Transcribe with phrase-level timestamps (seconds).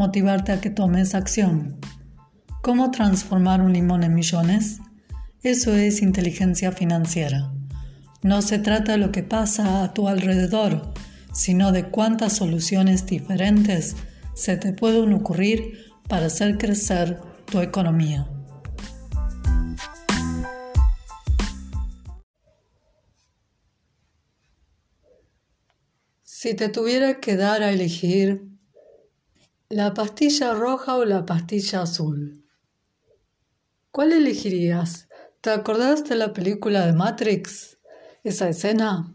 [0.00, 1.78] motivarte a que tomes acción.
[2.62, 4.80] ¿Cómo transformar un limón en millones?
[5.42, 7.52] Eso es inteligencia financiera.
[8.22, 10.94] No se trata de lo que pasa a tu alrededor,
[11.34, 13.94] sino de cuántas soluciones diferentes
[14.32, 18.26] se te pueden ocurrir para hacer crecer tu economía.
[26.22, 28.49] Si te tuviera que dar a elegir
[29.72, 32.44] ¿La pastilla roja o la pastilla azul?
[33.92, 35.08] ¿Cuál elegirías?
[35.40, 37.78] ¿Te acordás de la película de Matrix?
[38.24, 39.14] Esa escena.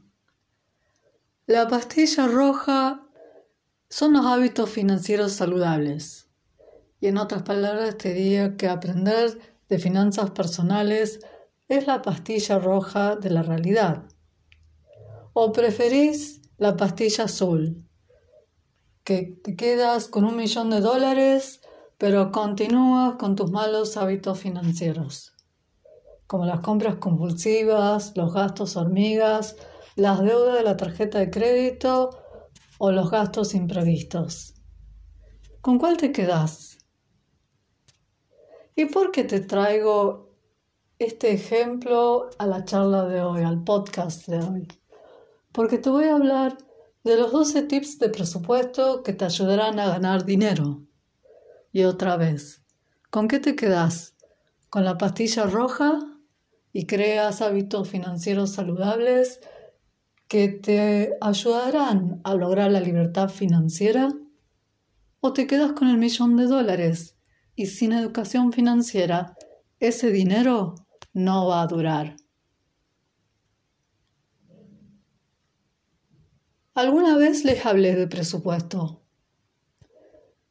[1.45, 3.05] La pastilla roja
[3.89, 6.29] son los hábitos financieros saludables.
[7.01, 11.19] Y en otras palabras te diría que aprender de finanzas personales
[11.67, 14.03] es la pastilla roja de la realidad.
[15.33, 17.84] ¿O preferís la pastilla azul?
[19.05, 21.61] Que te quedas con un millón de dólares,
[21.99, 25.35] pero continúas con tus malos hábitos financieros,
[26.25, 29.55] como las compras compulsivas, los gastos hormigas,
[29.95, 32.17] las deudas de la tarjeta de crédito
[32.79, 34.55] o los gastos imprevistos.
[35.61, 36.79] ¿Con cuál te quedas?
[38.75, 40.31] ¿Y por qué te traigo
[40.97, 44.67] este ejemplo a la charla de hoy, al podcast de hoy?
[45.51, 46.57] Porque te voy a hablar
[47.05, 50.87] de los 12 tips de presupuesto que te ayudarán a ganar dinero.
[51.71, 52.63] Y otra vez,
[53.11, 54.15] ¿con qué te quedas?
[54.71, 55.99] ¿Con la pastilla roja
[56.73, 59.39] y creas hábitos financieros saludables
[60.27, 64.11] que te ayudarán a lograr la libertad financiera?
[65.19, 67.17] ¿O te quedas con el millón de dólares
[67.55, 69.37] y sin educación financiera
[69.79, 70.73] ese dinero
[71.13, 72.15] no va a durar?
[76.75, 79.01] Alguna vez les hablé de presupuesto.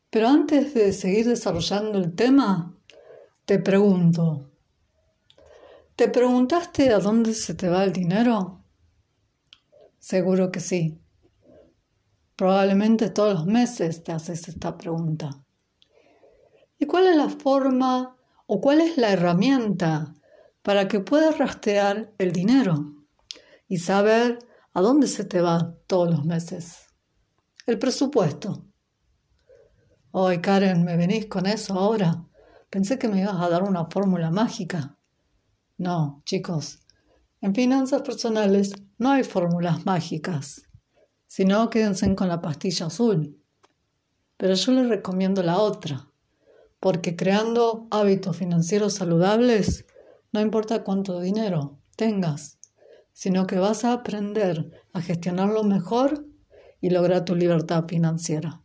[0.08, 2.74] Pero antes de seguir desarrollando el tema,
[3.44, 4.50] te pregunto,
[5.94, 8.64] ¿te preguntaste a dónde se te va el dinero?
[9.98, 10.98] Seguro que sí.
[12.36, 15.44] Probablemente todos los meses te haces esta pregunta.
[16.78, 20.14] ¿Y cuál es la forma o cuál es la herramienta
[20.62, 22.94] para que puedas rastrear el dinero
[23.68, 24.38] y saber
[24.76, 26.88] ¿A dónde se te va todos los meses?
[27.64, 28.66] El presupuesto.
[30.12, 32.26] Ay, Karen, ¿me venís con eso ahora?
[32.70, 34.98] Pensé que me ibas a dar una fórmula mágica.
[35.78, 36.80] No, chicos,
[37.40, 40.62] en finanzas personales no hay fórmulas mágicas.
[41.28, 43.40] Si no, quédense con la pastilla azul.
[44.36, 46.10] Pero yo les recomiendo la otra,
[46.80, 49.86] porque creando hábitos financieros saludables,
[50.32, 52.58] no importa cuánto dinero tengas,
[53.14, 56.26] sino que vas a aprender a gestionarlo mejor
[56.80, 58.60] y lograr tu libertad financiera.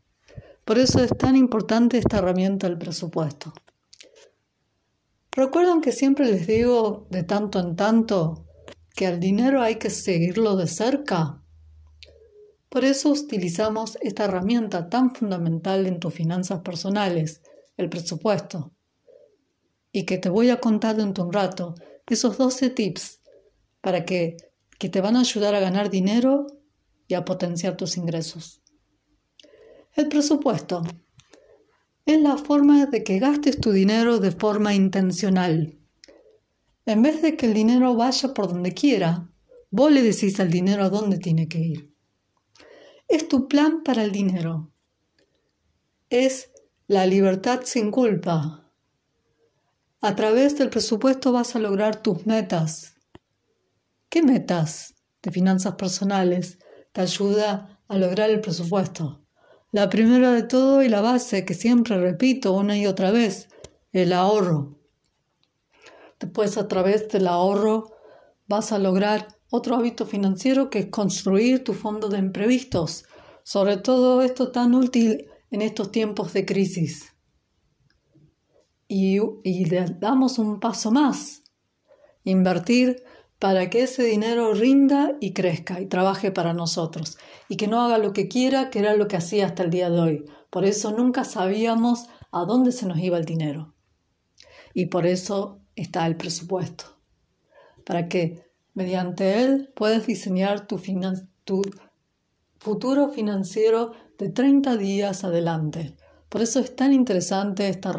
[0.65, 3.53] Por eso es tan importante esta herramienta del presupuesto.
[5.31, 8.45] Recuerdan que siempre les digo de tanto en tanto
[8.95, 11.41] que al dinero hay que seguirlo de cerca.
[12.69, 17.41] Por eso utilizamos esta herramienta tan fundamental en tus finanzas personales,
[17.77, 18.73] el presupuesto.
[19.91, 21.75] Y que te voy a contar dentro de un rato
[22.07, 23.18] esos 12 tips
[23.81, 24.37] para que,
[24.77, 26.47] que te van a ayudar a ganar dinero
[27.07, 28.61] y a potenciar tus ingresos.
[29.95, 30.83] El presupuesto
[32.05, 35.77] es la forma de que gastes tu dinero de forma intencional.
[36.85, 39.29] En vez de que el dinero vaya por donde quiera,
[39.69, 41.93] vos le decís al dinero a dónde tiene que ir.
[43.07, 44.71] Es tu plan para el dinero.
[46.09, 46.51] Es
[46.87, 48.71] la libertad sin culpa.
[50.01, 52.95] A través del presupuesto vas a lograr tus metas,
[54.09, 56.57] ¿Qué metas de finanzas personales
[56.93, 59.21] te ayuda a lograr el presupuesto?
[59.71, 63.49] La primera de todo y la base que siempre repito una y otra vez,
[63.91, 64.79] el ahorro.
[66.19, 67.91] Después a través del ahorro
[68.47, 73.05] vas a lograr otro hábito financiero que es construir tu fondo de imprevistos,
[73.43, 77.13] sobre todo esto tan útil en estos tiempos de crisis.
[78.87, 79.69] Y, y
[79.99, 81.43] damos un paso más,
[82.23, 83.03] invertir
[83.39, 87.97] para que ese dinero rinda y crezca y trabaje para nosotros y que no haga
[87.97, 90.25] lo que quiera, que era lo que hacía hasta el día de hoy.
[90.49, 93.73] Por eso nunca sabíamos a dónde se nos iba el dinero.
[94.73, 96.97] Y por eso está el presupuesto,
[97.85, 98.43] para que
[98.73, 100.79] mediante él puedas diseñar tu,
[101.45, 101.61] tu
[102.59, 105.95] futuro financiero de 30 días adelante.
[106.27, 107.89] Por eso es tan interesante esta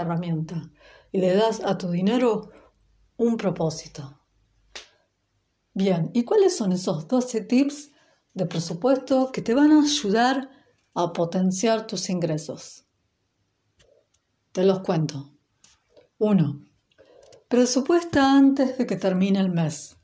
[0.00, 0.70] herramienta.
[1.12, 2.50] Y le das a tu dinero
[3.16, 4.19] un propósito.
[5.72, 7.92] Bien, ¿y cuáles son esos 12 tips
[8.34, 10.50] de presupuesto que te van a ayudar
[10.94, 12.84] a potenciar tus ingresos?
[14.52, 15.30] Te los cuento.
[16.18, 16.60] 1.
[17.48, 19.96] Presupuesta antes de que termine el mes.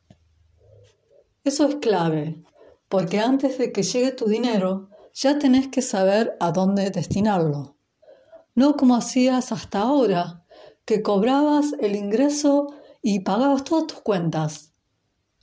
[1.42, 2.42] Eso es clave,
[2.88, 7.76] porque antes de que llegue tu dinero, ya tenés que saber a dónde destinarlo.
[8.54, 10.44] No como hacías hasta ahora,
[10.84, 12.72] que cobrabas el ingreso
[13.02, 14.75] y pagabas todas tus cuentas,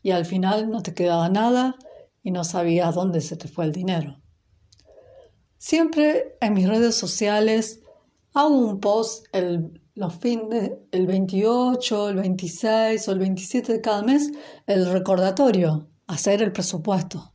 [0.03, 1.75] y al final no te quedaba nada
[2.21, 4.21] y no sabías dónde se te fue el dinero.
[5.57, 7.79] Siempre en mis redes sociales
[8.33, 14.03] hago un post el, los fines, el 28, el 26 o el 27 de cada
[14.03, 14.31] mes,
[14.67, 17.33] el recordatorio, hacer el presupuesto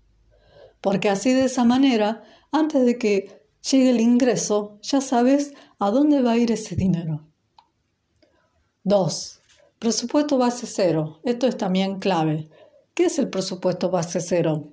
[0.81, 2.23] porque así de esa manera,
[2.53, 7.27] antes de que llegue el ingreso, ya sabes a dónde va a ir ese dinero.
[8.85, 9.41] 2.
[9.79, 11.21] Presupuesto base cero.
[11.25, 12.49] Esto es también clave.
[12.99, 14.73] ¿Qué es el presupuesto base cero?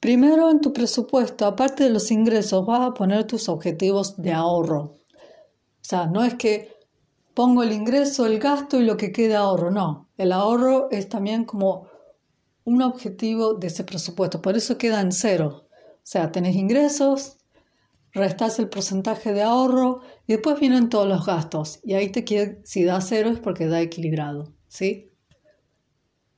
[0.00, 4.82] Primero en tu presupuesto, aparte de los ingresos, vas a poner tus objetivos de ahorro.
[4.82, 6.74] O sea, no es que
[7.32, 10.10] pongo el ingreso, el gasto y lo que quede ahorro, no.
[10.18, 11.88] El ahorro es también como
[12.64, 14.42] un objetivo de ese presupuesto.
[14.42, 15.68] Por eso queda en cero.
[15.70, 17.38] O sea, tenés ingresos,
[18.12, 21.80] restas el porcentaje de ahorro y después vienen todos los gastos.
[21.82, 24.52] Y ahí te quiere, si da cero es porque da equilibrado.
[24.68, 25.15] ¿sí?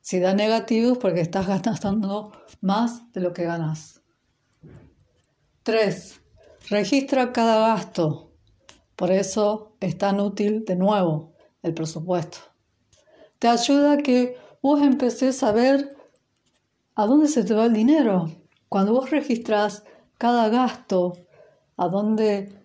[0.09, 4.01] Si da negativo es porque estás gastando más de lo que ganas.
[5.61, 6.19] 3.
[6.67, 8.33] Registra cada gasto.
[8.95, 12.39] Por eso es tan útil de nuevo el presupuesto.
[13.37, 15.95] Te ayuda a que vos empecés a ver
[16.95, 18.31] ¿A dónde se te va el dinero?
[18.67, 19.83] Cuando vos registras
[20.17, 21.19] cada gasto,
[21.77, 22.63] a dónde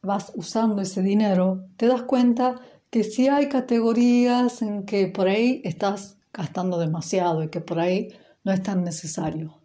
[0.00, 5.60] vas usando ese dinero, te das cuenta que si hay categorías en que por ahí
[5.64, 8.08] estás gastando demasiado y que por ahí
[8.44, 9.60] no es tan necesario.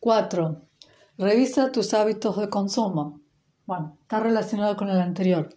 [0.00, 0.62] 4.
[1.18, 3.20] Revisa tus hábitos de consumo.
[3.66, 5.48] Bueno, está relacionado con el anterior.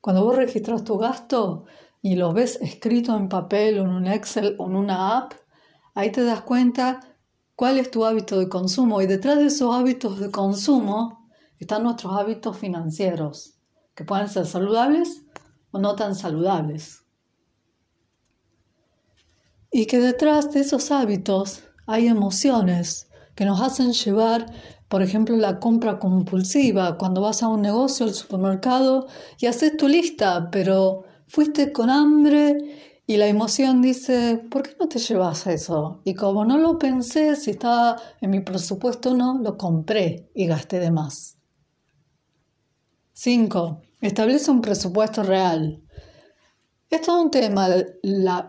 [0.00, 1.64] Cuando vos registras tu gasto
[2.00, 5.34] y lo ves escrito en papel o en un Excel o en una app,
[5.98, 7.00] Ahí te das cuenta
[7.56, 11.28] cuál es tu hábito de consumo y detrás de esos hábitos de consumo
[11.58, 13.58] están nuestros hábitos financieros,
[13.96, 15.24] que pueden ser saludables
[15.72, 17.04] o no tan saludables.
[19.70, 24.46] Y que detrás de esos hábitos hay emociones que nos hacen llevar,
[24.88, 29.06] por ejemplo, la compra compulsiva, cuando vas a un negocio, al supermercado
[29.38, 32.56] y haces tu lista, pero fuiste con hambre
[33.06, 36.02] y la emoción dice, ¿por qué no te llevas eso?
[36.04, 40.46] Y como no lo pensé, si estaba en mi presupuesto o no, lo compré y
[40.46, 41.38] gasté de más.
[43.14, 43.80] 5.
[44.02, 45.82] Establece un presupuesto real.
[46.90, 47.68] Es todo un tema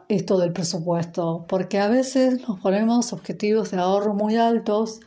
[0.08, 5.02] esto del presupuesto, porque a veces nos ponemos objetivos de ahorro muy altos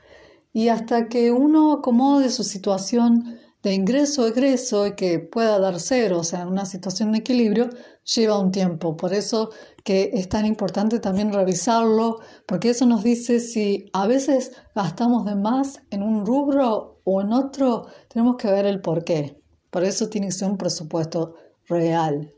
[0.52, 6.18] y hasta que uno acomode su situación de ingreso egreso y que pueda dar cero,
[6.18, 7.70] o sea, una situación de equilibrio,
[8.04, 8.98] lleva un tiempo.
[8.98, 9.48] Por eso
[9.82, 15.36] que es tan importante también revisarlo, porque eso nos dice si a veces gastamos de
[15.36, 19.40] más en un rubro o en otro, tenemos que ver el por qué.
[19.70, 21.34] Por eso tiene que ser un presupuesto
[21.66, 22.34] real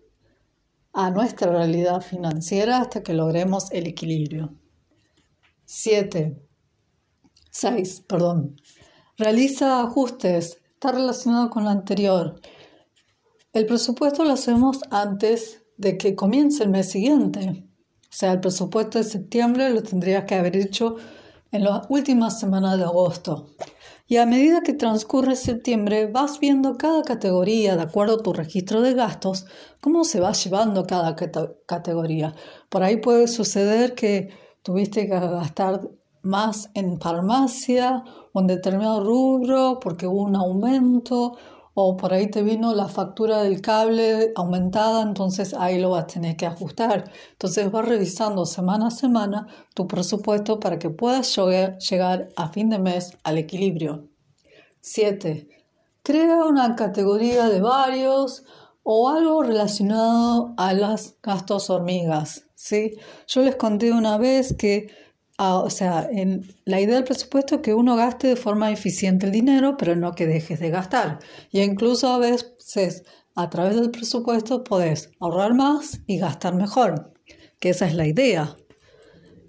[0.94, 4.54] a nuestra realidad financiera hasta que logremos el equilibrio.
[5.64, 6.40] 7.
[7.50, 8.04] 6.
[8.06, 8.56] Perdón.
[9.16, 12.40] Realiza ajustes está relacionado con lo anterior.
[13.54, 17.64] El presupuesto lo hacemos antes de que comience el mes siguiente.
[18.02, 20.96] O sea, el presupuesto de septiembre lo tendrías que haber hecho
[21.50, 23.48] en las últimas semanas de agosto.
[24.06, 28.82] Y a medida que transcurre septiembre, vas viendo cada categoría, de acuerdo a tu registro
[28.82, 29.46] de gastos,
[29.80, 31.16] cómo se va llevando cada
[31.66, 32.34] categoría.
[32.68, 34.28] Por ahí puede suceder que
[34.62, 35.88] tuviste que gastar
[36.20, 41.38] más en farmacia o en determinado rubro porque hubo un aumento
[41.74, 46.06] o por ahí te vino la factura del cable aumentada, entonces ahí lo vas a
[46.06, 47.10] tener que ajustar.
[47.32, 51.36] Entonces vas revisando semana a semana tu presupuesto para que puedas
[51.90, 54.08] llegar a fin de mes al equilibrio.
[54.80, 55.48] 7.
[56.04, 58.44] Crea una categoría de varios
[58.84, 62.46] o algo relacionado a los gastos hormigas.
[62.54, 62.92] ¿sí?
[63.26, 64.88] Yo les conté una vez que
[65.38, 69.32] o sea, en la idea del presupuesto es que uno gaste de forma eficiente el
[69.32, 71.18] dinero, pero no que dejes de gastar.
[71.50, 73.02] Y incluso a veces
[73.34, 77.12] a través del presupuesto podés ahorrar más y gastar mejor,
[77.58, 78.56] que esa es la idea.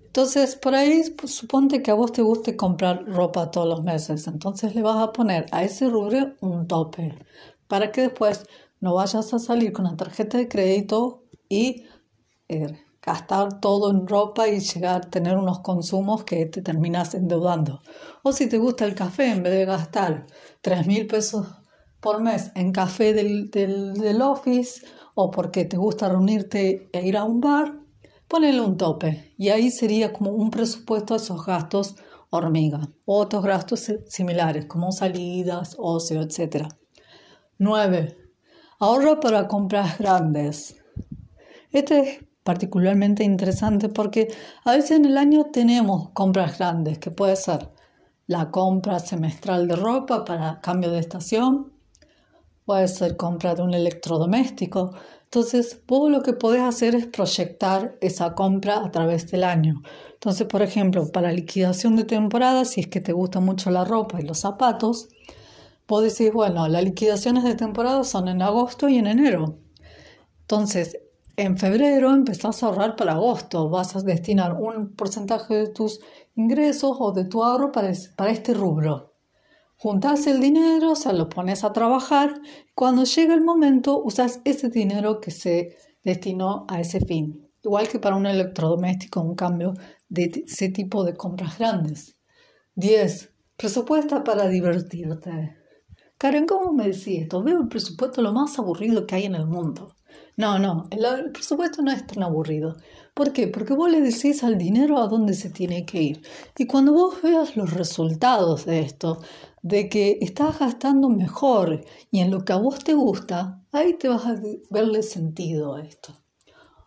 [0.06, 4.28] Entonces, por ahí pues, suponte que a vos te guste comprar ropa todos los meses,
[4.28, 7.16] entonces le vas a poner a ese rubro un tope
[7.68, 8.46] para que después
[8.80, 11.84] no vayas a salir con la tarjeta de crédito y
[12.48, 17.82] eh, gastar todo en ropa y llegar a tener unos consumos que te terminas endeudando.
[18.24, 20.26] O si te gusta el café, en vez de gastar
[20.62, 21.48] 3 mil pesos
[22.00, 27.24] por mes en café del, del, office o porque te gusta reunirte e ir a
[27.24, 27.80] un bar,
[28.28, 29.34] ponele un tope.
[29.38, 31.96] Y ahí sería como un presupuesto a esos gastos
[32.30, 32.90] hormiga.
[33.06, 36.68] Otros gastos similares como salidas, ocio, etc.
[37.58, 38.18] 9.
[38.80, 40.76] Ahorro para compras grandes.
[41.72, 44.32] Este es particularmente interesante porque
[44.64, 47.72] a veces en el año tenemos compras grandes, que puede ser
[48.28, 51.74] la compra semestral de ropa para cambio de estación,
[52.64, 54.94] puede ser compra de un electrodoméstico.
[55.24, 59.82] Entonces, vos lo que podés hacer es proyectar esa compra a través del año.
[60.14, 64.22] Entonces, por ejemplo, para liquidación de temporada, si es que te gusta mucho la ropa
[64.22, 65.10] y los zapatos,
[65.88, 69.58] vos decís, bueno, las liquidaciones de temporada son en agosto y en enero.
[70.42, 71.00] Entonces,
[71.38, 76.00] en febrero empezás a ahorrar para agosto, vas a destinar un porcentaje de tus
[76.36, 79.14] ingresos o de tu ahorro para, este rubro.
[79.78, 82.42] Juntas el dinero, o sea, lo pones a trabajar.
[82.74, 87.50] Cuando llega el momento, usas ese dinero que se destinó a ese fin.
[87.64, 89.74] Igual que para un electrodoméstico, un cambio
[90.08, 92.18] de ese tipo de compras grandes.
[92.76, 93.34] 10.
[93.58, 95.58] Presupuesta para divertirte.
[96.18, 97.44] Karen, ¿cómo me decís esto?
[97.44, 99.96] Veo el presupuesto lo más aburrido que hay en el mundo.
[100.38, 102.76] No, no, el, presupuesto no es tan aburrido.
[103.14, 103.48] ¿Por qué?
[103.48, 106.22] Porque vos le decís al dinero a dónde se tiene que ir.
[106.58, 109.22] Y cuando vos veas los resultados de esto,
[109.62, 114.10] de que estás gastando mejor y en lo que a vos te gusta, ahí te
[114.10, 114.36] vas a
[114.70, 116.14] verle sentido a esto.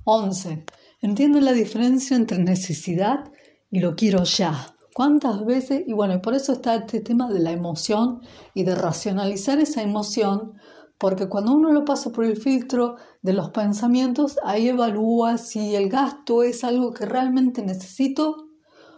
[0.04, 0.64] 11.
[1.00, 3.32] Entiendo la diferencia entre necesidad
[3.70, 4.74] y lo quiero ya.
[4.94, 5.84] ¿Cuántas veces?
[5.86, 8.20] Y bueno, por eso está este tema de la emoción
[8.52, 10.54] y de racionalizar esa emoción
[10.98, 15.88] porque cuando uno lo pasa por el filtro de los pensamientos, ahí evalúa si el
[15.88, 18.48] gasto es algo que realmente necesito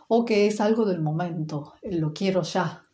[0.08, 2.86] o que es algo del momento, lo quiero ya.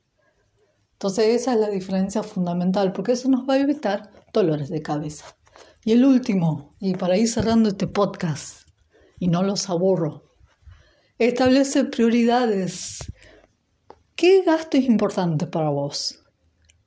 [0.93, 5.27] Entonces esa es la diferencia fundamental, porque eso nos va a evitar dolores de cabeza.
[5.85, 8.69] Y el último, y para ir cerrando este podcast,
[9.19, 10.35] y no los aburro,
[11.19, 12.99] establece prioridades.
[14.15, 16.26] ¿Qué gasto es importante para vos?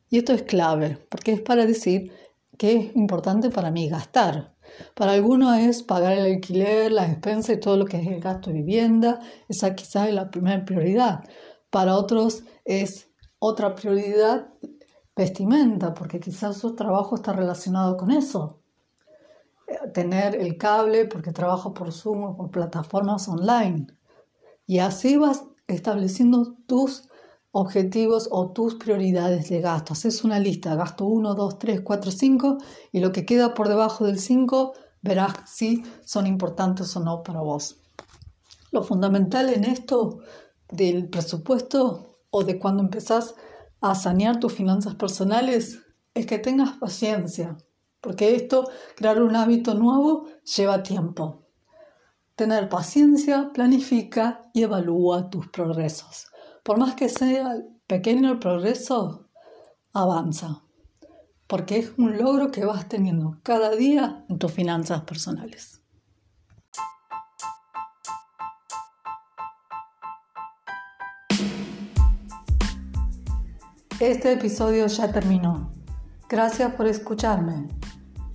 [0.10, 2.12] Y esto es clave, porque es para decir
[2.58, 4.56] que es importante para mí gastar.
[4.96, 8.50] Para algunos es pagar el alquiler, las expensas y todo lo que es el gasto
[8.50, 9.20] de vivienda.
[9.48, 11.24] Esa quizás es la primera prioridad.
[11.70, 14.50] Para otros es otra prioridad
[15.16, 18.62] vestimenta, porque quizás su trabajo está relacionado con eso.
[19.94, 23.88] Tener el cable, porque trabajo por Zoom o por plataformas online.
[24.66, 27.09] Y así vas estableciendo tus
[27.52, 29.94] objetivos o tus prioridades de gasto.
[29.94, 32.58] Haces una lista, gasto 1, 2, 3, 4, 5
[32.92, 37.42] y lo que queda por debajo del 5 verás si son importantes o no para
[37.42, 37.78] vos.
[38.72, 40.20] Lo fundamental en esto
[40.70, 43.34] del presupuesto o de cuando empezás
[43.82, 45.80] a sanear tus finanzas personales
[46.14, 47.58] es que tengas paciencia,
[48.02, 51.46] porque esto, crear un hábito nuevo, lleva tiempo.
[52.36, 56.28] Tener paciencia, planifica y evalúa tus progresos.
[56.70, 57.56] Por más que sea
[57.88, 59.26] pequeño el progreso,
[59.92, 60.62] avanza,
[61.48, 65.82] porque es un logro que vas teniendo cada día en tus finanzas personales.
[74.00, 75.72] Este episodio ya terminó.
[76.30, 77.68] Gracias por escucharme.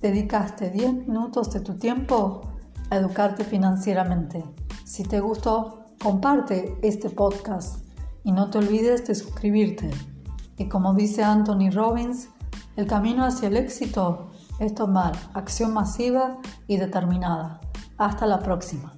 [0.01, 2.41] Dedicaste 10 minutos de tu tiempo
[2.89, 4.43] a educarte financieramente.
[4.83, 7.84] Si te gustó, comparte este podcast
[8.25, 9.89] y no te olvides de suscribirte.
[10.57, 12.29] Y como dice Anthony Robbins,
[12.75, 17.61] el camino hacia el éxito es tomar acción masiva y determinada.
[17.97, 18.93] Hasta la próxima.